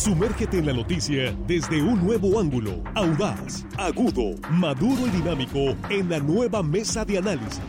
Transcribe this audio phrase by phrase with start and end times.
[0.00, 6.18] Sumérgete en la noticia desde un nuevo ángulo, audaz, agudo, maduro y dinámico en la
[6.18, 7.60] nueva mesa de análisis.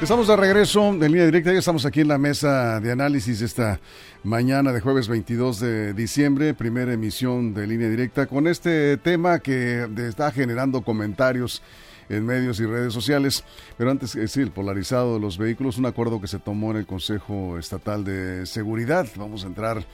[0.00, 3.80] Estamos de regreso en línea directa, ya estamos aquí en la mesa de análisis esta
[4.22, 9.86] mañana de jueves 22 de diciembre, primera emisión de línea directa con este tema que
[10.08, 11.62] está generando comentarios
[12.10, 13.44] en medios y redes sociales.
[13.78, 16.86] Pero antes, es el polarizado de los vehículos, un acuerdo que se tomó en el
[16.86, 19.06] Consejo Estatal de Seguridad.
[19.16, 19.86] Vamos a entrar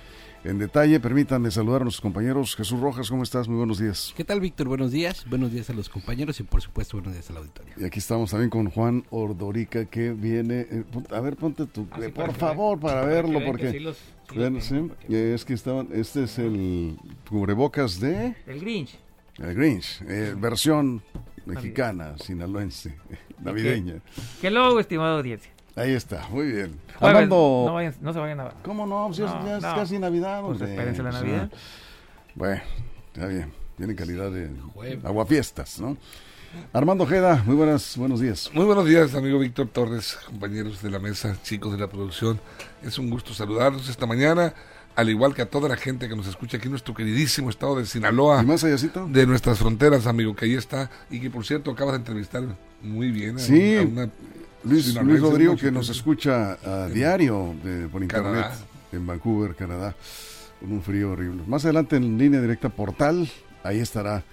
[0.42, 0.98] en detalle.
[0.98, 2.56] Permítanme saludar a nuestros compañeros.
[2.56, 3.48] Jesús Rojas, ¿cómo estás?
[3.48, 4.14] Muy buenos días.
[4.16, 4.68] ¿Qué tal, Víctor?
[4.68, 5.27] Buenos días.
[5.28, 7.74] Buenos días a los compañeros y, por supuesto, buenos días al auditorio.
[7.77, 10.66] Y aquí estamos también con Juan Ordorica, que viene.
[10.70, 11.86] Eh, a ver, ponte tu.
[11.92, 13.72] Ah, por favor, para verlo, porque.
[14.60, 15.88] sí, es que estaban.
[15.92, 16.96] Este es el
[17.28, 18.34] cubrebocas de.
[18.46, 18.98] El Grinch.
[19.38, 21.02] El Grinch, eh, versión
[21.46, 22.96] mexicana, sinaloense,
[23.42, 24.00] navideña.
[24.41, 25.50] ¿Qué, luego, estimado audiencia?
[25.77, 26.80] Ahí está, muy bien.
[27.00, 28.50] no, no, se vayan a...
[28.62, 29.06] ¿Cómo no?
[29.06, 30.42] Pues ya, es casi Navidad.
[30.42, 31.50] Pues espérense la Navidad.
[32.34, 32.62] Bueno,
[33.12, 33.52] está bien.
[33.77, 34.50] Tiene calidad de
[35.05, 35.97] aguafiestas, ¿no?
[36.72, 38.50] Armando Ojeda, muy buenas, buenos días.
[38.55, 42.41] Muy buenos días, amigo Víctor Torres, compañeros de la mesa, chicos de la producción.
[42.83, 44.55] Es un gusto saludarlos esta mañana
[44.97, 47.77] al igual que a toda la gente que nos escucha aquí en nuestro queridísimo estado
[47.77, 48.42] de Sinaloa.
[48.42, 48.64] ¿Y más
[49.08, 50.91] De nuestras fronteras, amigo, que ahí está.
[51.11, 52.42] Y que, por cierto, acabas de entrevistar
[52.83, 53.77] muy bien sí,
[54.64, 57.55] Luis, Rodrigo, que nos escucha a diario
[57.92, 58.47] por internet
[58.91, 59.94] en Vancouver, Canadá,
[60.61, 61.42] con un frío horrible.
[61.47, 63.30] Más adelante en línea directa Portal,
[63.62, 64.24] ahí estará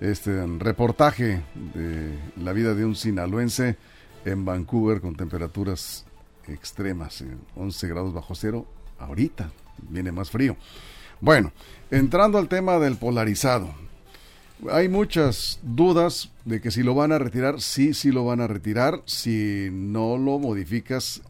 [0.00, 1.42] este reportaje
[1.74, 3.76] de la vida de un sinaloense
[4.24, 6.04] en Vancouver con temperaturas
[6.46, 7.24] extremas,
[7.56, 8.66] 11 grados bajo cero,
[8.98, 10.56] ahorita, viene más frío.
[11.20, 11.52] Bueno,
[11.90, 13.74] entrando al tema del polarizado.
[14.70, 18.46] Hay muchas dudas de que si lo van a retirar, sí, sí lo van a
[18.46, 21.22] retirar, si no lo modificas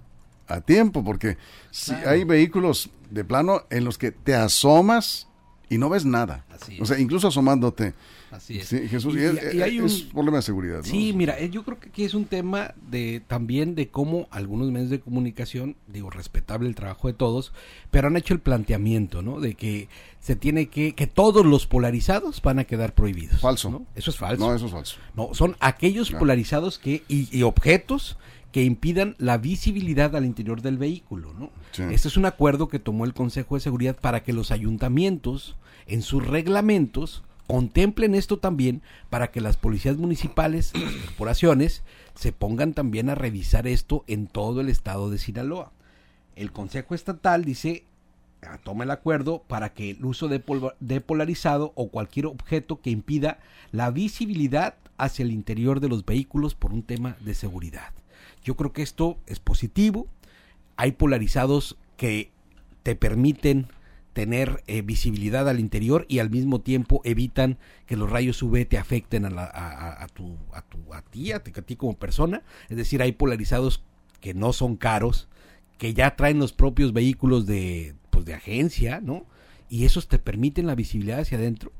[0.48, 1.38] a tiempo, porque
[1.70, 5.28] si hay vehículos de plano en los que te asomas
[5.68, 6.44] y no ves nada.
[6.80, 7.94] O sea, incluso asomándote
[8.32, 8.68] Así es.
[8.68, 10.80] Sí, Jesús, y, hay un, problema de seguridad.
[10.84, 14.72] Sí, mira, eh, yo creo que aquí es un tema de también de cómo algunos
[14.72, 17.52] medios de comunicación, digo, respetable el trabajo de todos,
[17.90, 19.38] pero han hecho el planteamiento, ¿no?
[19.38, 19.88] De que
[20.20, 23.38] se tiene que, que todos los polarizados van a quedar prohibidos.
[23.40, 23.70] Falso.
[23.70, 23.84] ¿no?
[23.94, 24.46] Eso es falso.
[24.46, 24.96] No, eso es falso.
[25.14, 28.16] No, son aquellos polarizados que, y, objetos
[28.50, 31.50] que impidan la visibilidad al interior del vehículo, ¿no?
[31.90, 35.56] Este es un acuerdo que tomó el Consejo de Seguridad para que los ayuntamientos,
[35.86, 41.82] en sus reglamentos, contemplen esto también para que las policías municipales, las corporaciones,
[42.14, 45.72] se pongan también a revisar esto en todo el estado de Sinaloa.
[46.36, 47.84] El Consejo Estatal dice,
[48.42, 50.40] ah, toma el acuerdo para que el uso de,
[51.00, 53.38] polarizado o cualquier objeto que impida
[53.70, 57.92] la visibilidad hacia el interior de los vehículos por un tema de seguridad.
[58.44, 60.06] Yo creo que esto es positivo.
[60.76, 62.30] Hay polarizados que
[62.82, 63.68] te permiten
[64.12, 68.78] tener eh, visibilidad al interior y al mismo tiempo evitan que los rayos UV te
[68.78, 72.42] afecten a, la, a, tu, a, tu, a ti, a ti, como persona.
[72.68, 73.82] Es decir, hay polarizados
[74.20, 75.28] que no son caros,
[75.78, 79.26] que ya traen los propios vehículos de, pues, de agencia, ¿no?
[79.68, 81.72] Y esos te permiten la visibilidad hacia adentro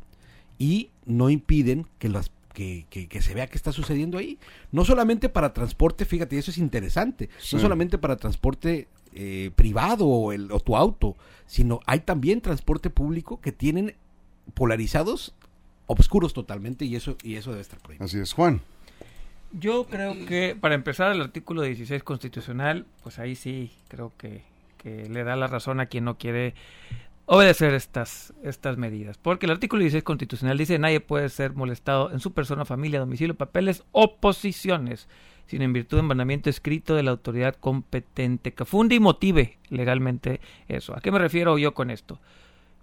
[0.59, 4.39] y no impiden que las que, que, se vea qué está sucediendo ahí.
[4.71, 10.33] No solamente para transporte, fíjate, eso es interesante, no solamente para transporte eh, privado o,
[10.33, 13.95] el, o tu auto, sino hay también transporte público que tienen
[14.55, 15.35] polarizados
[15.87, 18.05] obscuros totalmente y eso y eso debe estar prohibido.
[18.05, 18.61] Así es, Juan.
[19.53, 24.43] Yo creo que para empezar el artículo 16 constitucional, pues ahí sí creo que,
[24.79, 26.55] que le da la razón a quien no quiere
[27.27, 29.19] obedecer estas, estas medidas.
[29.19, 33.35] Porque el artículo 16 constitucional dice nadie puede ser molestado en su persona, familia, domicilio,
[33.35, 35.07] papeles o posiciones
[35.47, 40.41] sino en virtud de mandamiento escrito de la autoridad competente que funde y motive legalmente
[40.69, 40.97] eso.
[40.97, 42.21] ¿A qué me refiero yo con esto?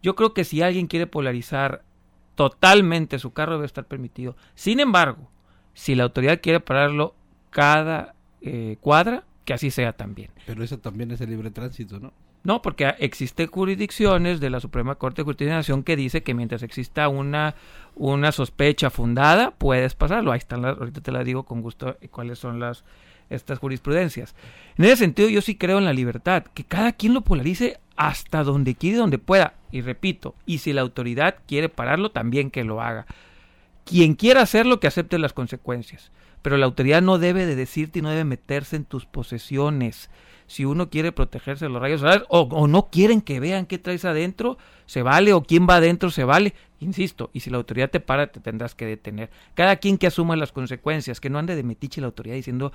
[0.01, 1.83] Yo creo que si alguien quiere polarizar
[2.35, 4.37] totalmente su carro debe estar permitido.
[4.55, 5.29] Sin embargo,
[5.73, 7.15] si la autoridad quiere pararlo
[7.49, 10.29] cada eh, cuadra, que así sea también.
[10.45, 12.13] Pero eso también es el libre tránsito, ¿no?
[12.43, 16.33] No, porque existen jurisdicciones de la Suprema Corte de Justicia de Nación que dice que
[16.33, 17.55] mientras exista una,
[17.95, 20.31] una sospecha fundada, puedes pasarlo.
[20.31, 22.85] Ahí están, las, ahorita te la digo con gusto eh, cuáles son las
[23.29, 24.35] estas jurisprudencias.
[24.77, 28.43] En ese sentido, yo sí creo en la libertad, que cada quien lo polarice hasta
[28.43, 29.53] donde quiera y donde pueda.
[29.71, 33.05] Y repito, y si la autoridad quiere pararlo, también que lo haga.
[33.85, 36.11] quien quiera hacerlo que acepte las consecuencias.
[36.41, 40.09] Pero la autoridad no debe de decirte y no debe meterse en tus posesiones.
[40.47, 43.77] Si uno quiere protegerse de los rayos solares o, o no quieren que vean qué
[43.77, 44.57] traes adentro,
[44.87, 46.55] se vale, o quién va adentro, se vale.
[46.79, 49.29] Insisto, y si la autoridad te para, te tendrás que detener.
[49.53, 52.71] Cada quien que asuma las consecuencias, que no ande de metiche la autoridad diciendo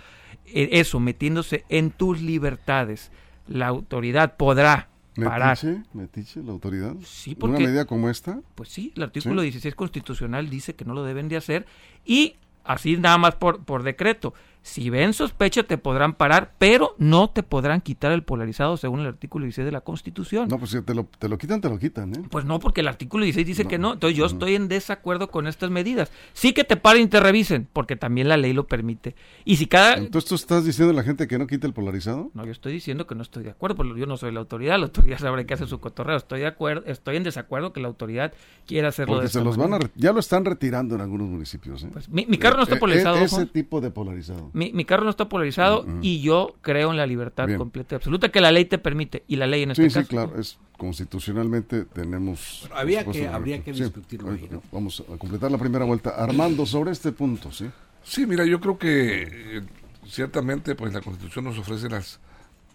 [0.47, 3.11] eh, eso, metiéndose en tus libertades.
[3.49, 5.59] La autoridad podrá parar.
[5.65, 5.83] ¿Metiche?
[5.95, 6.95] ¿Metiche la autoridad?
[7.03, 7.57] Sí, porque...
[7.57, 8.41] ¿Una medida como esta?
[8.55, 11.67] Pues sí, el artículo 16 constitucional dice que no lo deben de hacer
[12.05, 14.35] y así nada más por, por decreto.
[14.65, 19.07] Si ven sospecha te podrán parar, pero no te podrán quitar el polarizado según el
[19.07, 20.49] artículo 16 de la Constitución.
[20.49, 22.23] No, pues si te lo, te lo quitan, te lo quitan, ¿eh?
[22.31, 23.93] Pues no, porque el artículo 16 dice que no.
[23.93, 26.11] Entonces yo estoy en desacuerdo con estas medidas.
[26.33, 29.15] Sí que te paren y te revisen, porque también la ley lo permite.
[29.45, 29.97] Y si cada...
[29.97, 32.31] Entonces tú estás diciendo a la gente que no quite el polarizado?
[32.33, 34.79] No, yo estoy diciendo que no estoy de acuerdo, porque yo no soy la autoridad,
[34.79, 36.17] la autoridad sabrá que hace su cotorreo.
[36.17, 38.33] Estoy de acuerdo, estoy en desacuerdo que la autoridad
[38.67, 41.85] quiera hacerlo porque de se los van a ya lo están retirando en algunos municipios,
[41.85, 41.91] ¿eh?
[41.93, 43.17] Pues, mi, mi, carro no está polarizado.
[43.17, 44.51] E, ese tipo de polarizado.
[44.55, 45.99] Mi, mi carro no está polarizado uh -huh.
[46.01, 47.59] y yo creo en la libertad Bien.
[47.59, 50.01] completa y absoluta que la ley te permite y la ley en este sí, caso.
[50.01, 54.63] Sí, claro, es constitucionalmente tenemos bueno, había que habría que discutirlo sí, ahí, ¿no?
[54.73, 56.11] Vamos a completar la primera vuelta.
[56.11, 57.69] Armando, sobre este punto, ¿sí?
[58.03, 59.63] Sí, mira, yo creo que eh,
[60.07, 62.21] ciertamente pues la Constitución nos ofrece las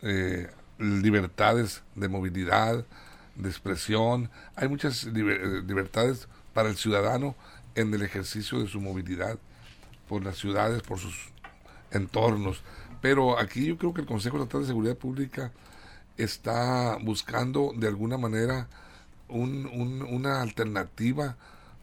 [0.02, 0.48] eh,
[0.80, 2.86] libertades de movilidad,
[3.36, 7.36] de expresión, hay muchas liber eh, libertades para el ciudadano
[7.76, 9.40] en el ejercicio de su movilidad
[10.10, 11.30] por las ciudades, por sus
[11.91, 12.62] entornos.
[13.01, 15.51] Pero aquí yo creo que el Consejo Estatal de Seguridad Pública
[16.18, 18.68] está buscando de alguna manera
[19.30, 21.38] un, un, una alternativa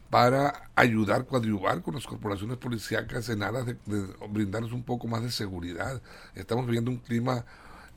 [0.09, 5.23] para ayudar, coadyuvar con las corporaciones policíacas en aras de, de, brindarnos un poco más
[5.23, 6.01] de seguridad.
[6.35, 7.45] Estamos viviendo un clima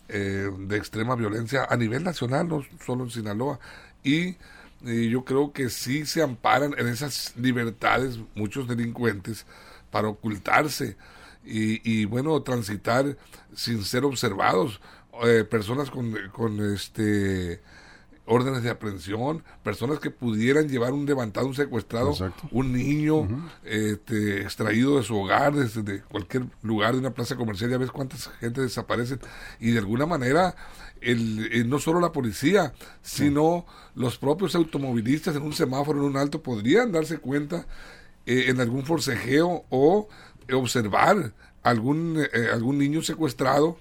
[0.08, 3.60] eh, de extrema violencia a nivel nacional, no solo en Sinaloa.
[4.02, 4.36] Y,
[4.82, 9.46] y yo creo que sí se amparan en esas libertades muchos delincuentes
[9.92, 10.96] para ocultarse
[11.44, 13.16] y, y bueno, transitar
[13.54, 14.80] sin ser observados.
[15.24, 17.60] Eh, personas con, con este
[18.30, 22.48] órdenes de aprehensión, personas que pudieran llevar un levantado, un secuestrado, Exacto.
[22.52, 23.50] un niño uh -huh.
[23.64, 27.90] este, extraído de su hogar, desde de cualquier lugar de una plaza comercial, ya ves
[27.90, 29.18] cuántas gente desaparecen
[29.58, 30.54] y de alguna manera
[31.00, 32.72] el, el, no solo la policía,
[33.02, 34.00] sino sí.
[34.00, 37.66] los propios automovilistas en un semáforo, en un alto, podrían darse cuenta
[38.26, 40.08] eh, en algún forcejeo o
[40.54, 41.32] observar
[41.62, 43.78] algún, eh, algún niño secuestrado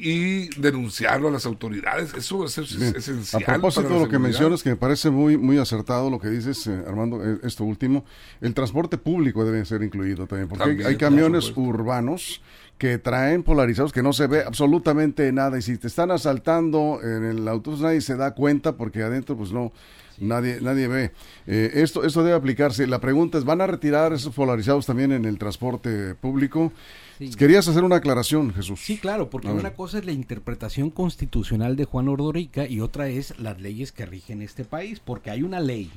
[0.00, 2.14] y denunciarlo a las autoridades.
[2.14, 3.42] Eso es, es esencial.
[3.42, 6.66] A propósito de lo que mencionas, que me parece muy, muy acertado lo que dices,
[6.66, 8.04] eh, Armando, eh, esto último,
[8.40, 12.40] el transporte público debe ser incluido también, porque también, hay, hay, camiones urbanos
[12.78, 17.24] que traen polarizados que no se ve absolutamente nada y si te están asaltando en
[17.24, 19.70] el autobús nadie se da cuenta porque adentro pues no.
[20.20, 21.12] Nadie nadie ve
[21.46, 25.24] eh, esto esto debe aplicarse la pregunta es van a retirar esos polarizados también en
[25.24, 26.72] el transporte público
[27.20, 27.28] Sí.
[27.36, 28.80] Querías hacer una aclaración, Jesús.
[28.80, 33.38] Sí, claro, porque una cosa es la interpretación constitucional de Juan Ordorica y otra es
[33.38, 35.90] las leyes que rigen este país, porque hay una ley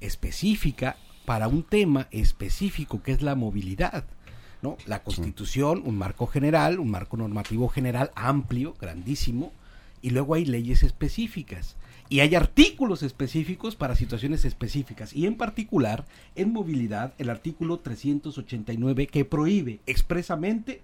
[0.00, 4.04] específica para un tema específico que es la movilidad.
[4.62, 4.76] ¿no?
[4.86, 9.52] La Constitución, un marco general, un marco normativo general amplio, grandísimo,
[10.02, 11.76] y luego hay leyes específicas.
[12.10, 15.14] Y hay artículos específicos para situaciones específicas.
[15.14, 16.04] Y en particular,
[16.34, 20.82] en movilidad, el artículo 389 que prohíbe expresamente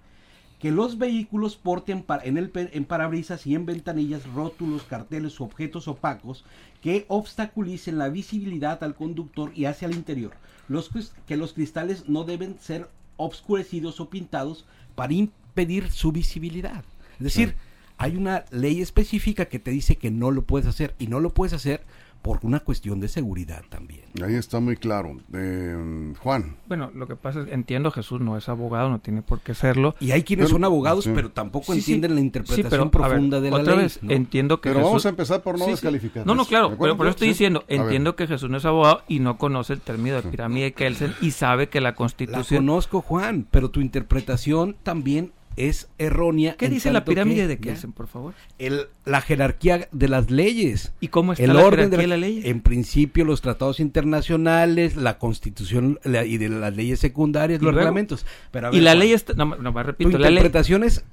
[0.61, 5.88] que los vehículos porten en, el, en parabrisas y en ventanillas rótulos, carteles o objetos
[5.88, 6.44] opacos
[6.81, 10.32] que obstaculicen la visibilidad al conductor y hacia el interior.
[10.69, 10.90] Los,
[11.26, 16.84] que los cristales no deben ser obscurecidos o pintados para impedir su visibilidad.
[17.19, 17.56] Es decir,
[17.98, 21.31] hay una ley específica que te dice que no lo puedes hacer y no lo
[21.31, 21.82] puedes hacer
[22.26, 24.03] por una cuestión de seguridad también.
[24.20, 25.17] Ahí está muy claro.
[25.32, 26.56] Eh, Juan.
[26.67, 29.94] Bueno, lo que pasa es, entiendo, Jesús no es abogado, no tiene por qué serlo.
[30.00, 31.12] Y hay quienes pero, son abogados, sí.
[31.15, 32.15] pero tampoco sí, entienden sí.
[32.17, 33.84] la interpretación pero, profunda ver, de la otra ley.
[33.84, 34.10] Vez, ¿no?
[34.10, 34.91] entiendo que Pero Jesús...
[34.91, 36.26] vamos a empezar por no descalificar.
[36.26, 39.20] No, no, claro, pero por eso estoy diciendo, entiendo que Jesús no es abogado y
[39.20, 42.67] no conoce el término de pirámide de Kelsen y sabe que la Constitución...
[42.67, 46.56] La conozco, Juan, pero tu interpretación también es errónea.
[46.56, 48.34] ¿Qué dice la pirámide que, de Kelsen, por favor?
[48.58, 50.93] El, la jerarquía de las leyes.
[51.01, 52.43] ¿Y cómo está el la orden jerarquía de, la, ley?
[52.44, 57.79] En principio, los tratados internacionales, la constitución la, y de las leyes secundarias, los luego,
[57.79, 58.27] reglamentos.
[58.51, 60.89] Pero ver, y la ley está, no, no, repito, ¿tu la interpretación ley...
[60.89, 61.05] es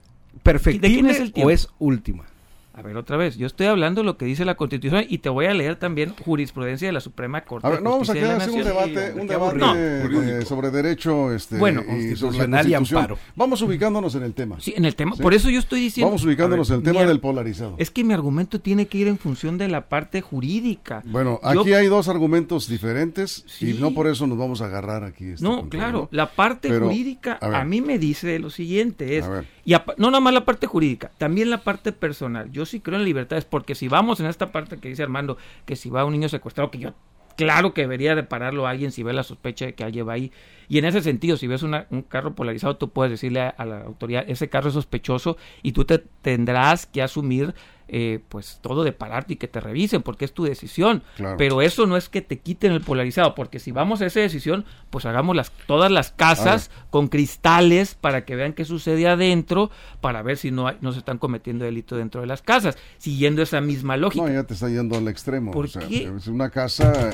[0.43, 2.25] perfectible es o es última?
[2.75, 5.29] A ver, otra vez, yo estoy hablando de lo que dice la Constitución y te
[5.29, 7.67] voy a leer también jurisprudencia de la Suprema Corte.
[7.67, 12.67] A ver, no vamos a quedar un debate, un debate sobre derecho este, bueno, constitucional
[12.67, 13.19] y, amparo.
[13.35, 14.59] Vamos ubicándonos en el tema.
[14.59, 15.15] Sí, en el tema.
[15.15, 16.07] Por eso yo estoy diciendo.
[16.07, 17.75] Vamos ubicándonos en el tema del polarizado.
[17.77, 21.03] Es que mi argumento tiene que ir en función de la parte jurídica.
[21.05, 25.25] Bueno, aquí hay dos argumentos diferentes y no por eso nos vamos a agarrar aquí.
[25.25, 29.25] Este no, claro, la parte jurídica a, mí me dice lo siguiente es
[29.65, 32.51] y no nada más la parte jurídica, también la parte personal.
[32.51, 35.75] Yo sí creo en libertades, porque si vamos en esta parte que dice Armando, que
[35.75, 36.93] si va un niño secuestrado, que yo
[37.35, 40.13] claro que debería de pararlo a alguien si ve la sospecha de que alguien va
[40.13, 40.31] ahí.
[40.69, 44.23] Y en ese sentido, si ves un carro polarizado, tú puedes decirle a, la autoridad,
[44.27, 47.53] ese carro es sospechoso y tú te tendrás que asumir
[47.89, 51.03] eh, pues todo de pararte y que te revisen porque es tu decisión.
[51.37, 54.65] Pero eso no es que te quiten el polarizado, porque si vamos a esa decisión,
[54.89, 59.69] pues hagamos las, todas las casas con cristales para que vean qué sucede adentro,
[60.01, 63.41] para ver si no, hay, no se están cometiendo delito dentro de las casas, siguiendo
[63.41, 64.25] esa misma lógica.
[64.25, 65.51] No, ya te está yendo al extremo.
[65.51, 67.11] ¿Por Es una casa...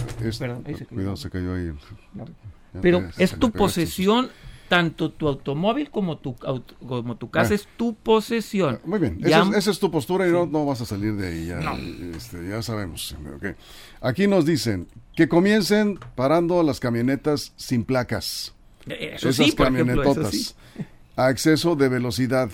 [0.85, 1.73] cuidado, se cayó ahí.
[2.81, 4.29] Pero es tu posesión
[4.69, 8.75] tanto tu automóvil como tu, como tu casa es tu posesión.
[8.75, 11.47] Ah, muy bien, esa es, tu postura y no, no, vas a salir de ahí,
[11.47, 11.59] ya,
[12.15, 13.15] este, ya sabemos.
[13.99, 18.53] Aquí nos dicen que comiencen parando las camionetas sin placas.
[18.85, 20.55] Eso Esas camionetotas
[21.15, 22.49] a exceso de velocidad,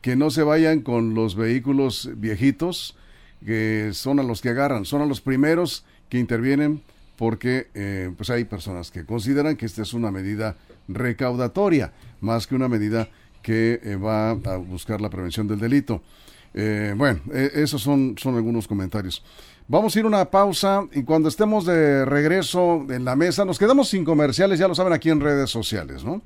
[0.00, 2.96] que no se vayan con los vehículos viejitos,
[3.44, 6.82] que son a los que agarran, son a los primeros que intervienen
[7.16, 10.56] porque eh, pues hay personas que consideran que esta es una medida
[10.88, 13.08] recaudatoria, más que una medida
[13.42, 16.02] que eh, va a buscar la prevención del delito.
[16.52, 19.24] Eh, bueno, e, esos son, son algunos comentarios.
[19.68, 23.58] Vamos a ir a una pausa y cuando estemos de regreso en la mesa, nos
[23.58, 26.22] quedamos sin comerciales, ya lo saben aquí en redes sociales, ¿no?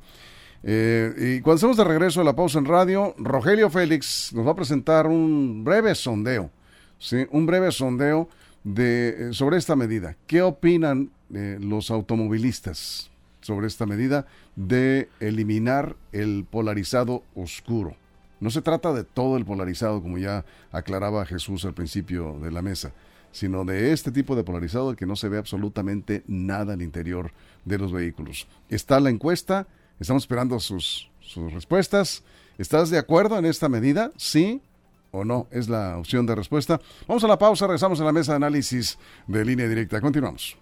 [0.62, 4.54] y cuando estemos de regreso de la pausa en radio, Rogelio Félix nos va a
[4.54, 6.50] presentar un breve sondeo,
[6.98, 7.26] ¿sí?
[7.30, 8.28] Un breve sondeo
[8.64, 10.16] de, sobre esta medida.
[10.26, 13.10] ¿Qué opinan los automovilistas?
[13.40, 14.26] sobre esta medida
[14.56, 17.96] de eliminar el polarizado oscuro.
[18.40, 22.62] No se trata de todo el polarizado, como ya aclaraba Jesús al principio de la
[22.62, 22.92] mesa,
[23.32, 27.32] sino de este tipo de polarizado que no se ve absolutamente nada al interior
[27.64, 28.46] de los vehículos.
[28.68, 29.66] Está la encuesta,
[29.98, 32.22] estamos esperando sus, sus respuestas.
[32.56, 34.10] ¿Estás de acuerdo en esta medida?
[34.16, 34.62] ¿Sí
[35.10, 35.48] o no?
[35.50, 36.80] Es la opción de respuesta.
[37.06, 40.00] Vamos a la pausa, regresamos a la mesa de análisis de línea directa.
[40.00, 40.56] Continuamos.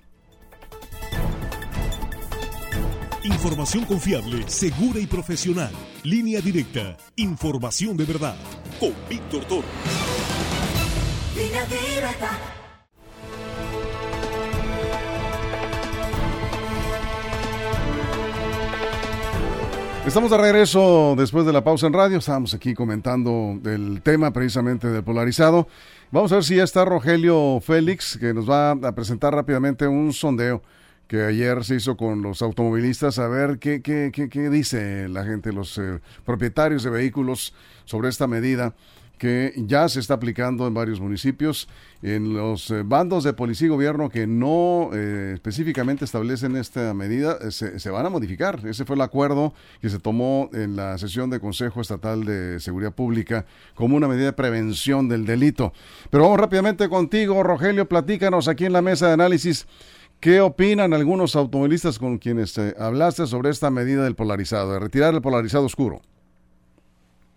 [3.25, 5.73] Información confiable, segura y profesional.
[6.03, 6.97] Línea directa.
[7.17, 8.37] Información de verdad.
[8.81, 9.69] Con Víctor Toro.
[11.37, 12.58] Línea directa.
[20.09, 22.17] Estamos de regreso después de la pausa en radio.
[22.17, 25.69] Estábamos aquí comentando del tema precisamente del polarizado.
[26.11, 30.15] Vamos a ver si ya está Rogelio Félix, que nos va a presentar rápidamente un
[30.15, 30.63] sondeo
[31.09, 35.27] que ayer se hizo con los automovilistas, a ver qué, qué, qué, qué dice la
[35.27, 37.53] gente, los eh, propietarios de vehículos
[37.85, 38.75] sobre esta medida
[39.19, 41.69] que ya se está aplicando en varios municipios,
[42.03, 47.51] en los eh, bandos de policía y gobierno que no eh, específicamente establecen esta medida,
[47.51, 48.61] se, se, van a modificar.
[48.67, 52.93] Ese fue el acuerdo que se tomó en la sesión de Consejo Estatal de Seguridad
[52.95, 53.45] Pública
[53.75, 55.73] como una medida de prevención del delito.
[56.11, 59.67] Pero vamos rápidamente contigo, Rogelio, platícanos aquí en la mesa de análisis.
[60.21, 65.15] ¿Qué opinan algunos automovilistas con quienes eh, hablaste sobre esta medida del polarizado, de retirar
[65.15, 66.01] el polarizado oscuro?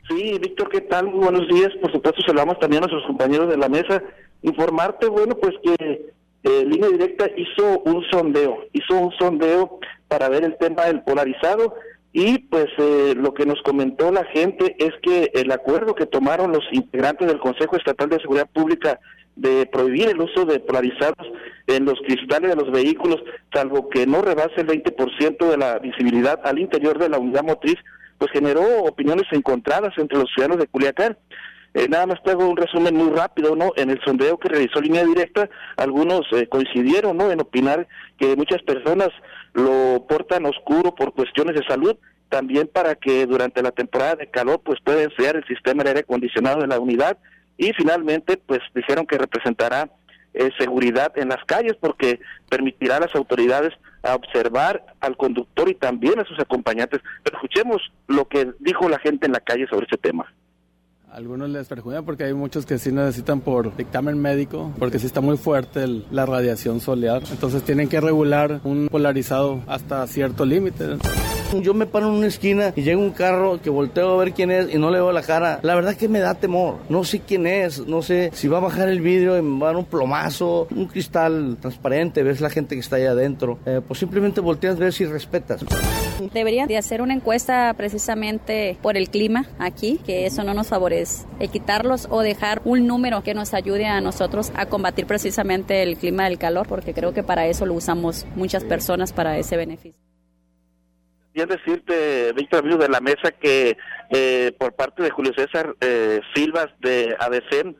[0.10, 1.08] Sí, Víctor, ¿qué tal?
[1.08, 1.70] Muy buenos días.
[1.82, 4.04] Por supuesto, saludamos también a nuestros compañeros de la mesa.
[4.42, 6.12] Informarte, bueno, pues que
[6.44, 11.76] eh, Línea Directa hizo un sondeo, hizo un sondeo para ver el tema del polarizado
[12.14, 16.52] y pues eh, lo que nos comentó la gente es que el acuerdo que tomaron
[16.52, 19.00] los integrantes del Consejo Estatal de Seguridad Pública
[19.36, 21.26] de prohibir el uso de polarizados
[21.68, 26.40] en los cristales de los vehículos, salvo que no rebase el 20% de la visibilidad
[26.44, 27.78] al interior de la unidad motriz,
[28.22, 31.18] pues generó opiniones encontradas entre los ciudadanos de Culiacán.
[31.74, 33.72] Eh, nada más te hago un resumen muy rápido, ¿no?
[33.78, 37.32] En el sondeo que realizó Línea Directa, algunos eh, coincidieron, ¿no?
[37.32, 37.88] En opinar
[38.20, 39.10] que muchas personas
[39.54, 41.96] lo portan oscuro por cuestiones de salud,
[42.30, 46.02] también para que durante la temporada de calor, pues pueda enfriar el sistema de aire
[46.02, 47.18] acondicionado de la unidad,
[47.58, 49.90] y finalmente pues dijeron que representará
[50.34, 52.20] eh, seguridad en las calles porque
[52.50, 53.74] permitirá a las autoridades
[54.04, 57.02] observar al conductor y también a sus acompañantes.
[57.24, 60.26] Pero escuchemos lo que dijo la gente en la calle sobre este tema.
[61.12, 65.22] algunos les perjudica porque hay muchos que sí necesitan por dictamen médico, porque sí está
[65.22, 67.22] muy fuerte la radiación solar.
[67.32, 70.98] Entonces tienen que regular un polarizado hasta cierto límite.
[71.60, 74.52] Yo me paro en una esquina y llega un carro que volteo a ver quién
[74.52, 75.60] es y no le veo la cara.
[75.64, 76.78] La verdad que me da temor.
[76.88, 79.68] No sé quién es, no sé si va a bajar el vidrio y me va
[79.68, 83.60] a dar un plomazo, un cristal transparente, ves la gente que está ahí adentro.
[83.66, 85.66] Eh, pues simplemente volteas, ver si respetas.
[86.34, 91.26] Deberían de hacer una encuesta precisamente por el clima aquí, que eso no nos favorece.
[91.40, 95.98] Y quitarlos o dejar un número que nos ayude a nosotros a combatir precisamente el
[95.98, 100.01] clima del calor, porque creo que para eso lo usamos muchas personas para ese beneficio.
[101.34, 103.78] Bien decirte, Víctor, amigo de la mesa, que
[104.10, 107.76] eh, por parte de Julio César eh, Silvas de ADCEM,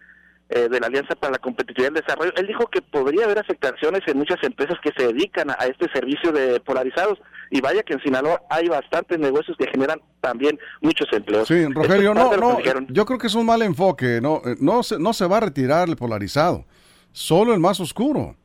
[0.54, 3.40] eh, de la Alianza para la Competitividad y el Desarrollo, él dijo que podría haber
[3.40, 7.94] afectaciones en muchas empresas que se dedican a, este servicio de polarizados y vaya que
[7.94, 11.48] en Sinaloa hay bastantes negocios que generan también muchos empleos.
[11.48, 12.58] Sí, Rogelio, no, no,
[12.90, 15.40] yo creo que es un mal enfoque, no, eh, no, se, no se va a
[15.40, 16.66] retirar el polarizado,
[17.14, 18.36] solo el más oscuro.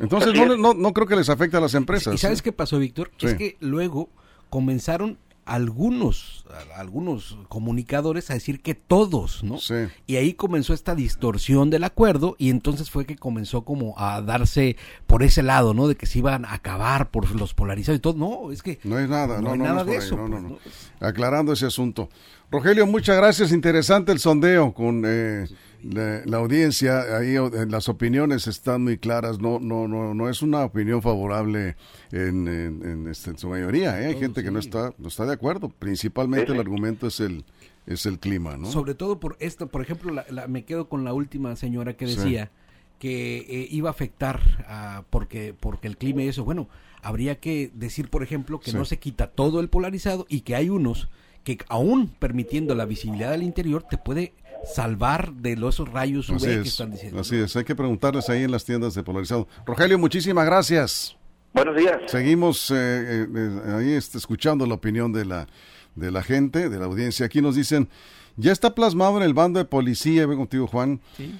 [0.00, 2.14] Entonces no, no, no, creo que les afecte a las empresas.
[2.14, 3.10] ¿Y sabes qué pasó, Víctor?
[3.20, 4.08] Es que luego
[4.54, 6.46] comenzaron algunos,
[6.76, 9.58] algunos comunicadores a decir que todos, ¿no?
[9.58, 9.74] Sí.
[10.06, 14.76] Y ahí comenzó esta distorsión del acuerdo y entonces fue que comenzó como a darse
[15.08, 15.88] por ese lado, ¿no?
[15.88, 18.14] De que se iban a acabar por los polarizados y todo.
[18.14, 20.16] No, es que no hay nada, no, hay nada de eso.
[20.16, 22.08] Pues, Aclarando ese asunto.
[22.52, 23.50] Rogelio, muchas gracias.
[23.50, 25.48] Interesante el sondeo con eh,
[25.84, 27.16] la, audiencia.
[27.16, 29.38] Ahí eh, las opiniones están muy claras.
[29.38, 31.76] No, no, no, no es una opinión favorable
[32.12, 34.00] en, en, este, su mayoría.
[34.00, 34.06] ¿eh?
[34.06, 35.68] Hay gente que no está, no está de acuerdo.
[35.68, 37.44] Principalmente el argumento es el
[37.86, 38.70] es el clima, ¿no?
[38.70, 40.14] Sobre todo por esto, por ejemplo,
[40.48, 42.50] me quedo con la última señora que decía
[42.98, 46.44] que iba a afectar porque porque el clima y eso.
[46.44, 46.68] Bueno,
[47.02, 50.70] habría que decir, por ejemplo, que no se quita todo el polarizado y que hay
[50.70, 51.08] unos
[51.44, 54.32] que aún permitiendo la visibilidad del interior te puede
[54.66, 57.20] salvar de los rayos UV que están diciendo.
[57.20, 59.48] Así es, hay que preguntarles ahí en las tiendas de polarizado.
[59.66, 61.16] Rogelio, muchísimas gracias.
[61.52, 62.00] Buenos días.
[62.06, 65.46] Seguimos eh, eh, eh, ahí este, escuchando la opinión de la,
[65.94, 67.26] de la gente, de la audiencia.
[67.26, 67.88] Aquí nos dicen,
[68.36, 71.00] ya está plasmado en el bando de policía, ven contigo Juan.
[71.16, 71.32] Sí.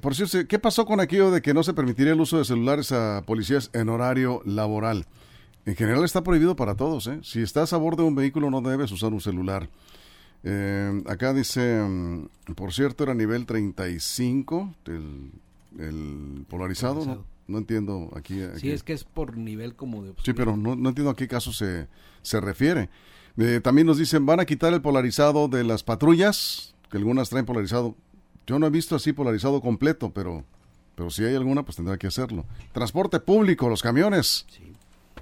[0.00, 2.92] por cierto, ¿qué pasó con aquello de que no se permitiría el uso de celulares
[2.92, 5.06] a policías en horario laboral?
[5.66, 7.06] En general está prohibido para todos.
[7.06, 7.20] ¿eh?
[7.22, 9.68] Si estás a bordo de un vehículo no debes usar un celular.
[10.42, 15.30] Eh, acá dice, mm, por cierto, era nivel 35 el,
[15.78, 17.24] el polarizado.
[17.46, 17.58] ¿no?
[17.58, 20.14] entiendo aquí, Sí, es que es por nivel como de...
[20.22, 21.88] Sí, pero no, entiendo a qué caso se,
[22.22, 22.88] se refiere.
[23.36, 27.46] Eh, también nos dicen, van a quitar el polarizado de las patrullas, que algunas traen
[27.46, 27.96] polarizado.
[28.46, 30.44] Yo no he visto así polarizado completo, pero,
[30.94, 32.44] pero si hay alguna, pues tendrá que hacerlo.
[32.72, 34.46] Transporte público, los camiones.
[34.48, 34.72] Sí.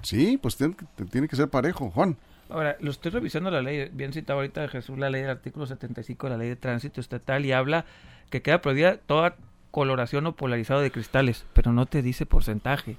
[0.01, 0.75] Sí, pues tiene,
[1.11, 2.15] tiene que ser parejo, Juan.
[2.49, 5.65] Ahora, lo estoy revisando la ley, bien citado ahorita de Jesús, la ley del artículo
[5.65, 7.85] 75 de la ley de tránsito estatal y habla
[8.29, 9.35] que queda prohibida toda
[9.71, 12.97] coloración o polarizado de cristales, pero no te dice porcentaje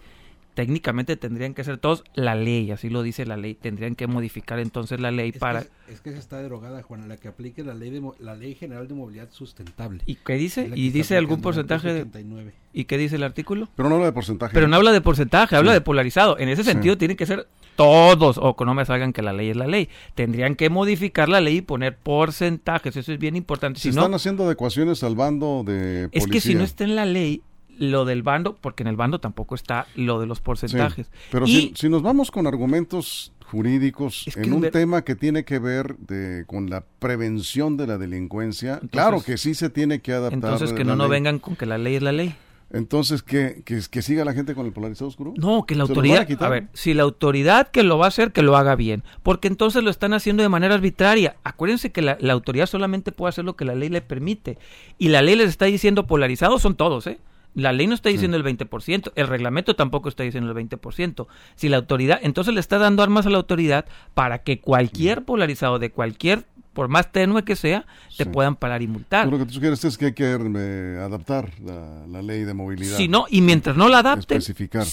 [0.54, 4.58] técnicamente tendrían que ser todos la ley, así lo dice la ley, tendrían que modificar
[4.58, 5.64] entonces la ley para...
[5.88, 8.94] es, que está derogada, Juan, la que aplique la ley de la ley general de
[8.94, 10.02] movilidad sustentable.
[10.06, 10.70] ¿Y qué dice?
[10.74, 12.52] ¿Y dice algún porcentaje de...
[12.72, 13.68] ¿Y qué dice el artículo?
[13.76, 14.54] Pero no habla de porcentaje.
[14.54, 16.38] Pero no habla de porcentaje, habla de polarizado.
[16.38, 17.46] En ese sentido tienen que ser
[17.80, 19.88] todos, o que no me salgan que la ley es la ley.
[20.14, 23.80] Tendrían que modificar la ley y poner porcentajes, eso es bien importante.
[23.80, 26.10] Si, están haciendo adecuaciones al bando de policía.
[26.12, 27.42] Es que si no está en la ley,
[27.78, 31.10] lo del bando, porque en el bando tampoco está lo de los porcentajes.
[31.30, 36.44] pero si, nos vamos con argumentos jurídicos en un tema que tiene que ver de,
[36.46, 40.34] con la prevención de la delincuencia, claro que sí se tiene que adaptar.
[40.34, 42.34] Entonces que no, no vengan con que la ley es la ley.
[42.72, 45.34] Entonces, ¿que, que, que siga la gente con el polarizado oscuro?
[45.36, 46.26] No, que la autoridad...
[46.40, 49.02] A, ver, si la autoridad que lo va a hacer, que lo haga bien.
[49.22, 51.36] Porque entonces lo están haciendo de manera arbitraria.
[51.42, 54.58] Acuérdense que la, la autoridad solamente puede hacer lo que la ley le permite.
[54.98, 57.18] Y la ley les está diciendo polarizados son todos, ¿eh?
[57.54, 61.26] La ley no está diciendo el 20%, el reglamento tampoco está diciendo el 20%.
[61.56, 65.80] Si la autoridad, entonces le está dando armas a la autoridad para que cualquier polarizado
[65.80, 66.44] de cualquier,
[66.80, 67.84] por más tenue que sea,
[68.16, 69.28] te puedan parar y multar.
[69.28, 72.96] lo que tú quieres es que hay que eh, adaptar la, ley de movilidad.
[72.96, 74.40] Si no, y mientras no la adapten,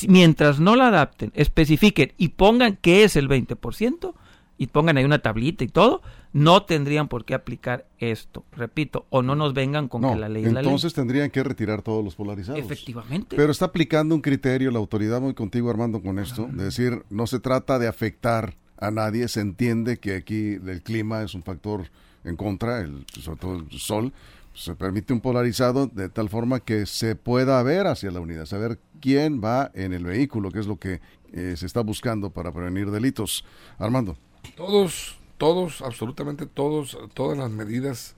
[0.10, 4.14] mientras no la adapten, especifiquen y pongan qué es el 20%,
[4.58, 6.02] y pongan ahí una tablita y todo,
[6.34, 8.44] no tendrían por qué aplicar esto.
[8.52, 10.68] Repito, o no nos vengan con que la ley es la ley.
[10.68, 12.60] Entonces tendrían que retirar todos los polarizados.
[12.60, 13.38] Efectivamente.
[13.38, 17.28] Pero está aplicando un criterio la autoridad, muy contigo Armando con esto, de decir, no
[17.28, 21.90] se trata de afectar a nadie, se entiende que aquí el clima es un factor
[22.24, 24.14] en contra, el, sobre todo el sol,
[24.54, 28.80] se permite un polarizado de tal forma que se pueda ver hacia la unidad, saber
[29.00, 31.00] quién va en el vehículo, que es lo que
[31.32, 33.46] eh, se está buscando para prevenir delitos.
[33.78, 34.18] Armando.
[34.56, 38.16] Todos, todos, absolutamente todos, todas las medidas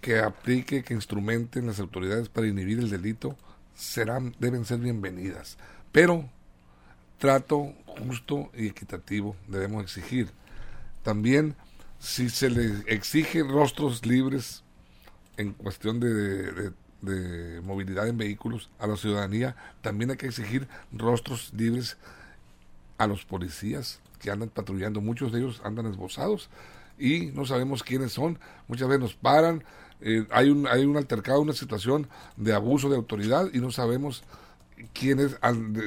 [0.00, 3.36] que aplique, que instrumenten las autoridades para inhibir el delito
[3.74, 5.56] serán, deben ser bienvenidas.
[5.92, 6.28] Pero
[7.18, 10.30] trato justo y equitativo debemos exigir.
[11.02, 11.56] También,
[11.98, 14.62] si se le exige rostros libres
[15.36, 16.72] en cuestión de,
[17.62, 21.96] movilidad en vehículos a la ciudadanía, también hay que exigir rostros libres
[22.98, 25.00] a los policías que andan patrullando.
[25.00, 26.50] Muchos de ellos andan esbozados
[26.98, 28.38] y no sabemos quiénes son.
[28.66, 29.64] Muchas veces nos paran,
[30.00, 34.24] eh, hay, un, hay un altercado, una situación de abuso de autoridad y no sabemos
[34.92, 35.36] quién es.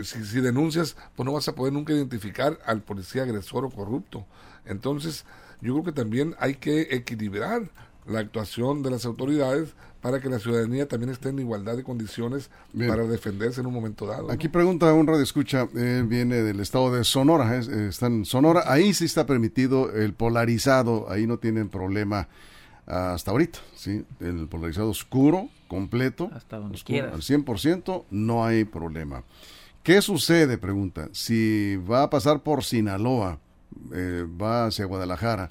[0.08, 4.26] si, si denuncias, pues no vas a poder nunca identificar al policía agresor o corrupto.
[4.66, 5.26] Entonces,
[5.62, 7.70] yo creo que también hay que equilibrar
[8.08, 12.50] la actuación de las autoridades para que la ciudadanía también esté en igualdad de condiciones
[12.76, 14.32] para defenderse en un momento dado.
[14.32, 18.64] Aquí pregunta un radio escucha, eh, viene del estado de Sonora, eh, está en Sonora,
[18.66, 22.28] ahí sí está permitido el polarizado, ahí no tienen problema
[22.86, 24.04] hasta ahorita, ¿sí?
[24.20, 29.24] El polarizado oscuro, completo, hasta donde oscuro, al 100%, no hay problema.
[29.84, 30.58] ¿Qué sucede?
[30.58, 33.40] Pregunta, si va a pasar por Sinaloa,
[33.94, 35.50] eh, va hacia Guadalajara,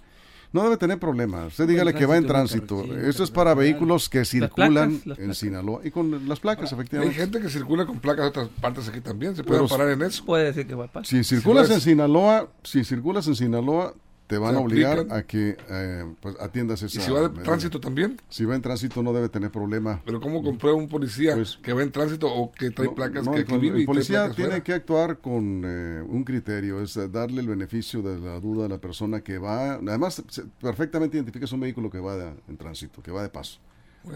[0.53, 1.49] no debe tener problemas.
[1.49, 2.85] Usted dígale que va en tránsito.
[2.85, 7.15] Esto es para vehículos que circulan en Sinaloa y con las placas, efectivamente.
[7.15, 9.37] Hay gente que circula con placas de otras partes aquí también.
[9.37, 10.25] Se puede parar en eso.
[10.25, 13.95] Puede decir que va a Si circulas en Sinaloa, si circulas en Sinaloa,
[14.31, 17.01] te van a obligar a que eh, pues, atiendas esa.
[17.01, 18.17] ¿Y si va de tránsito también?
[18.29, 20.01] Si va en tránsito no debe tener problema.
[20.05, 23.41] Pero ¿cómo comprueba un policía pues, que va en tránsito o que trae placas que
[23.41, 23.81] aquí vive?
[23.81, 28.39] El policía tiene que actuar con eh, un criterio, es darle el beneficio de la
[28.39, 29.73] duda a la persona que va.
[29.75, 30.23] Además,
[30.61, 33.59] perfectamente identifica un vehículo que va en tránsito, que va de paso.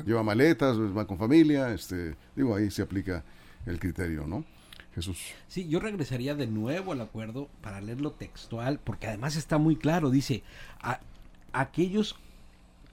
[0.07, 3.25] Lleva maletas, va con familia, este, digo, ahí se aplica
[3.67, 4.45] el criterio, ¿no?
[4.95, 5.19] Jesús.
[5.49, 10.11] Sí, yo regresaría de nuevo al acuerdo para leerlo textual, porque además está muy claro,
[10.11, 10.43] dice,
[10.81, 11.01] a,
[11.53, 12.17] aquellos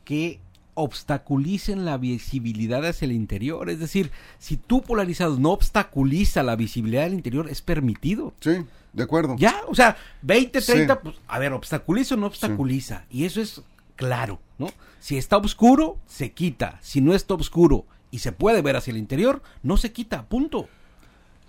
[0.03, 0.39] que
[0.73, 7.03] obstaculicen la visibilidad hacia el interior, es decir, si tú polarizado no obstaculiza la visibilidad
[7.03, 8.33] del interior, es permitido.
[8.39, 9.35] Sí, de acuerdo.
[9.37, 13.61] Ya, o sea, 20, 30, pues, a ver, obstaculiza o no obstaculiza, y eso es
[13.95, 14.69] claro, ¿no?
[14.99, 18.97] Si está oscuro, se quita, si no está oscuro y se puede ver hacia el
[18.97, 20.67] interior, no se quita, punto.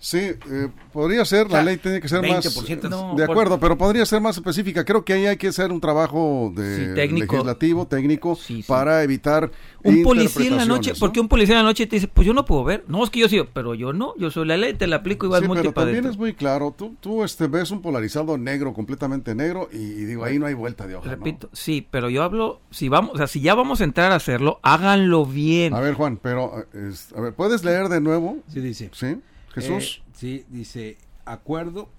[0.03, 2.43] Sí, eh, podría ser, la ley tiene que ser más...
[2.43, 4.83] de acuerdo, pero podría ser más específica.
[4.83, 8.37] Creo que ahí hay que hacer un trabajo de legislativo, técnico,
[8.67, 9.49] para evitar...
[9.81, 12.33] Un policía en la noche, porque un policía en la noche te dice, pues yo
[12.33, 12.83] no puedo ver.
[12.89, 15.25] No, es que yo sí, pero yo no, yo soy la ley, te la aplico
[15.25, 19.33] igual sí, pero también es muy claro, tú, tú este, ves un polarizado negro, completamente
[19.35, 21.09] negro, y, digo, ahí no hay vuelta de hoja.
[21.09, 24.15] Repito, sí, pero yo hablo, si vamos, o sea, si ya vamos a entrar a
[24.15, 25.73] hacerlo, háganlo bien.
[25.73, 28.39] A ver, Juan, pero, eh, a ver, ¿puedes leer de nuevo?
[28.49, 28.89] Sí, dice.
[28.91, 29.15] Sí.
[29.53, 30.01] Jesús.
[30.05, 31.89] Eh, sí, dice, acuerdo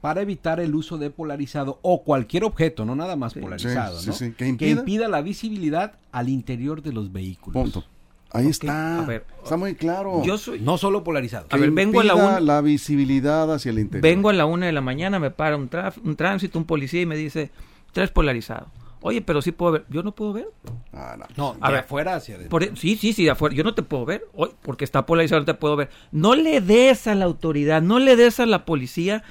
[0.00, 4.14] para evitar el uso de polarizado o cualquier objeto, no nada más polarizado, ¿no?
[4.36, 5.08] ¿Que, impida?
[5.08, 7.60] la visibilidad al interior de los vehículos.
[7.60, 7.84] Punto.
[8.30, 9.06] Ahí está.
[9.42, 10.22] está muy claro.
[10.22, 11.46] Yo soy no solo polarizado.
[11.50, 14.02] a ver, vengo a la una, la visibilidad hacia el interior.
[14.02, 15.70] Vengo a la una de la mañana, me para un,
[16.04, 17.50] un tránsito, un policía y me dice,
[17.92, 18.68] tres polarizado.
[19.08, 19.84] Oye, pero sí puedo ver.
[19.88, 20.48] Yo no puedo ver.
[20.92, 21.56] Ah, no.
[21.58, 22.60] no de afuera hacia adentro.
[22.60, 23.54] E, sí, sí, sí, de afuera.
[23.54, 24.26] Yo no te puedo ver.
[24.34, 25.88] Hoy, porque está polarizado, no te puedo ver.
[26.12, 29.24] No le des a la autoridad, no le des a la policía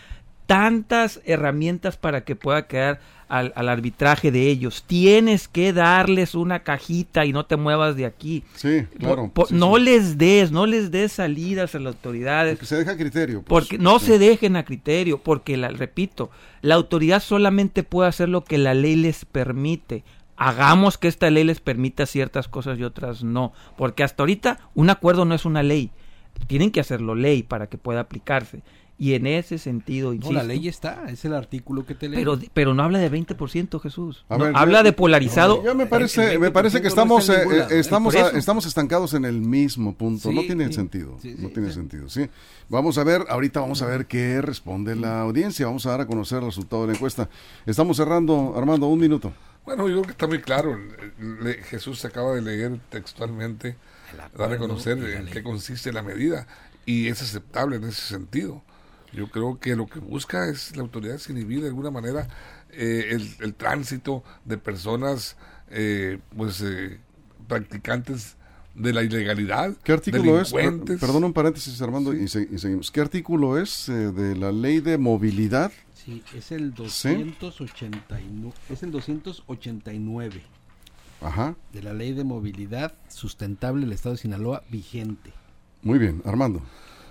[0.48, 4.84] tantas herramientas para que pueda quedar al, arbitraje de ellos.
[4.88, 8.44] Tienes que darles una cajita y no te muevas de aquí.
[8.56, 9.32] Sí, claro.
[9.52, 12.56] no les des, no les des salidas a las autoridades.
[12.56, 13.44] Porque se deja a criterio.
[13.44, 13.48] Pues.
[13.48, 16.32] porque no se dejen a criterio, porque, la, repito,
[16.62, 20.04] la autoridad solamente puede hacer lo que la ley les permite.
[20.38, 23.54] Hagamos que esta ley les permita ciertas cosas y otras no.
[23.76, 25.92] Porque hasta ahorita un acuerdo no es una ley.
[26.46, 28.62] Tienen que hacerlo ley para que pueda aplicarse.
[29.00, 30.34] Y en ese sentido, insisto.
[30.34, 32.20] No, la ley está, es el artículo que te leo.
[32.20, 34.26] Pero, pero no habla de 20%, Jesús.
[34.28, 35.64] habla de polarizado.
[35.64, 39.94] yo me parece, me parece que estamos, eh, eh, estamos, estamos estancados en el mismo
[39.94, 40.32] punto.
[40.32, 41.18] no tiene sentido.
[41.38, 42.28] no tiene sentido, sí.
[42.70, 45.68] Vamos a ver, ahorita vamos a ver qué responde la audiencia.
[45.68, 47.30] Vamos a dar a conocer el resultado de la encuesta.
[47.68, 49.32] Estamos cerrando, Armando, un minuto.
[49.64, 50.76] Bueno, yo creo que está muy claro.
[51.70, 53.76] Jesús se acaba de leer textualmente,
[54.36, 56.48] dar a conocer en qué consiste la medida.
[56.86, 58.64] Y es aceptable en ese sentido.
[59.14, 62.28] Yo creo que lo que busca es la autoridad inhibir de alguna manera
[62.72, 65.38] eh, el, tránsito de personas,
[65.70, 67.00] eh, pues, eh,
[67.48, 68.36] practicantes
[68.76, 69.76] de la ilegalidad.
[69.84, 70.54] ¿Qué artículo es?
[70.54, 72.92] Perdón un paréntesis, Armando, y, seguimos.
[72.92, 75.72] ¿Qué artículo es de la ley de movilidad?
[75.94, 78.54] Sí, es el 289.
[78.70, 80.42] Es el 289.
[81.22, 81.56] Ajá.
[81.74, 85.34] De la ley de movilidad sustentable del Estado de Sinaloa vigente.
[85.82, 86.62] Muy bien, Armando.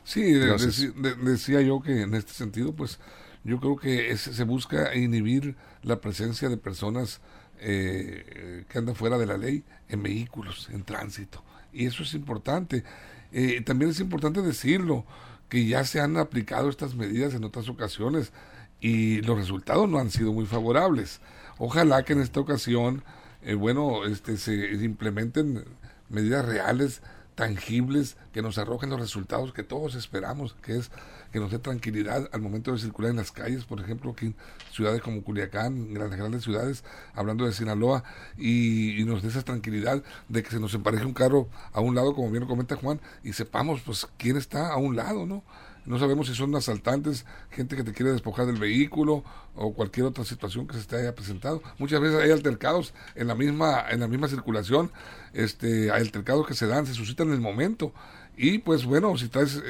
[0.06, 3.00] Sí, decía yo que en este sentido, pues
[3.42, 7.20] yo creo que se busca inhibir la presencia de personas
[7.58, 11.42] eh, que andan fuera de la ley en vehículos, en tránsito.
[11.72, 12.84] Y eso es importante.
[13.32, 15.04] Eh, también es importante decirlo,
[15.48, 18.32] que ya se han aplicado estas medidas en otras ocasiones
[18.80, 21.20] y los resultados no han sido muy favorables.
[21.58, 23.02] Ojalá que en esta ocasión,
[23.42, 25.64] eh, bueno, este, se implementen
[26.08, 27.02] medidas reales,
[27.36, 30.90] tangibles, que nos arrojen los resultados que todos esperamos, que es
[31.32, 34.36] que nos dé tranquilidad al momento de circular en las calles, por ejemplo, aquí en
[34.72, 36.82] ciudades como Culiacán, grandes, grandes ciudades,
[37.14, 38.04] hablando de Sinaloa,
[38.38, 42.14] y, nos dé esa tranquilidad de que se nos empareje un carro a un lado,
[42.14, 45.44] como bien lo comenta Juan, y sepamos pues quién está a un lado, ¿no?
[45.86, 50.24] No sabemos si son asaltantes, gente que te quiere despojar del vehículo o cualquier otra
[50.24, 51.62] situación que se te haya presentado.
[51.78, 54.90] Muchas veces hay altercados en la misma en la misma circulación,
[55.32, 57.92] este, hay altercados que se dan, se suscitan en el momento.
[58.36, 59.62] Y pues bueno, si traes,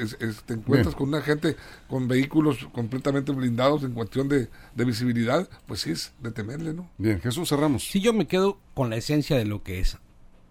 [0.45, 1.55] te encuentras con una gente
[1.87, 6.89] con vehículos completamente blindados en cuestión de, de, visibilidad, pues sí es de temerle, ¿no?
[6.97, 7.87] Bien, Jesús, cerramos.
[7.87, 9.97] Si yo me quedo con la esencia de lo que es.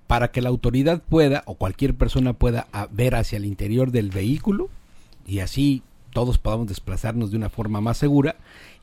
[0.07, 4.71] Para que la autoridad pueda o cualquier persona pueda ver hacia el interior del vehículo,
[5.27, 8.37] y así todos podamos desplazarnos de una forma más segura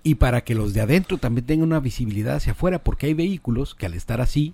[0.04, 3.74] y para que los de adentro también tengan una visibilidad hacia afuera, porque hay vehículos
[3.74, 4.54] que al estar así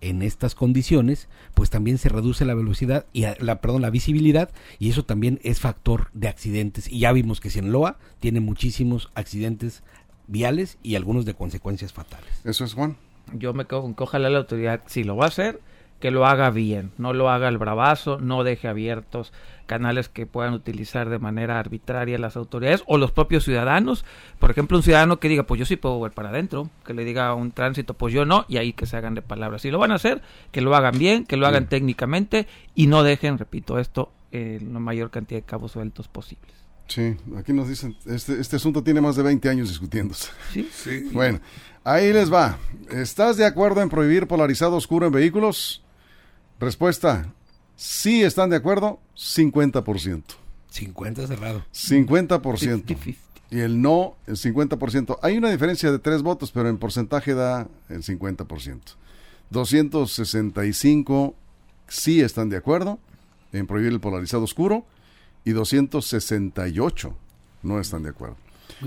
[0.00, 4.90] en estas condiciones, pues también se reduce la velocidad y la perdón, la visibilidad y
[4.90, 9.82] eso también es factor de accidentes y ya vimos que Sinaloa tiene muchísimos accidentes
[10.26, 12.28] viales y algunos de consecuencias fatales.
[12.44, 12.96] Eso es Juan.
[13.34, 15.60] Yo me quedo con que ojalá la autoridad si lo va a hacer
[16.00, 19.32] que lo haga bien, no lo haga el bravazo, no deje abiertos
[19.70, 24.04] canales que puedan utilizar de manera arbitraria las autoridades o los propios ciudadanos.
[24.40, 27.04] Por ejemplo, un ciudadano que diga, pues yo sí puedo ver para adentro, que le
[27.04, 29.62] diga a un tránsito, pues yo no, y ahí que se hagan de palabras.
[29.62, 33.04] Si lo van a hacer, que lo hagan bien, que lo hagan técnicamente y no
[33.04, 36.52] dejen, repito, esto en la mayor cantidad de cabos sueltos posibles.
[36.88, 40.32] Sí, aquí nos dicen, este, este asunto tiene más de 20 años discutiéndose.
[40.52, 41.10] Sí, sí.
[41.12, 41.38] Bueno,
[41.84, 42.58] ahí les va.
[42.90, 45.84] ¿Estás de acuerdo en prohibir polarizado oscuro en vehículos?
[46.58, 47.32] Respuesta,
[47.80, 50.22] sí están de acuerdo, 50%.
[50.68, 51.64] 50 cerrado.
[51.72, 53.16] 50%.
[53.50, 55.18] Y el no, el 50%.
[55.22, 58.80] Hay una diferencia de tres votos, pero en porcentaje da el 50%.
[59.48, 61.34] 265
[61.88, 62.98] sí están de acuerdo
[63.52, 64.84] en prohibir el polarizado oscuro
[65.44, 67.16] y 268
[67.62, 68.36] no están de acuerdo.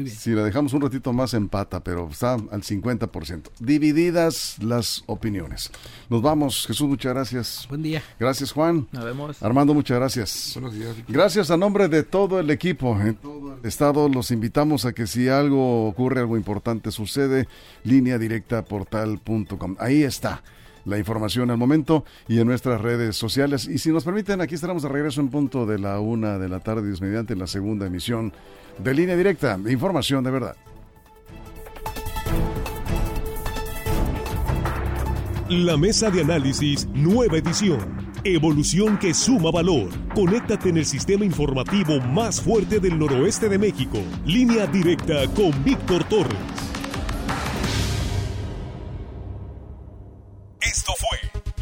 [0.07, 3.49] Si la dejamos un ratito más empata, pero está al 50%.
[3.59, 5.71] Divididas las opiniones.
[6.09, 6.65] Nos vamos.
[6.67, 7.65] Jesús, muchas gracias.
[7.69, 8.01] Buen día.
[8.19, 8.87] Gracias, Juan.
[8.91, 9.43] Nos vemos.
[9.43, 10.51] Armando, muchas gracias.
[10.55, 10.95] Buenos días.
[11.07, 14.09] Gracias a nombre de todo el equipo en todo el estado.
[14.09, 17.47] Los invitamos a que si algo ocurre, algo importante sucede,
[17.83, 19.75] línea directa portal.com.
[19.79, 20.43] Ahí está
[20.85, 23.67] la información al momento y en nuestras redes sociales.
[23.67, 26.59] Y si nos permiten, aquí estaremos de regreso en punto de la una de la
[26.59, 28.33] tarde, mediante, la segunda emisión
[28.77, 30.55] de línea directa, información de verdad.
[35.49, 38.11] La mesa de análisis, nueva edición.
[38.23, 39.89] Evolución que suma valor.
[40.15, 43.99] Conéctate en el sistema informativo más fuerte del noroeste de México.
[44.25, 46.52] Línea directa con Víctor Torres.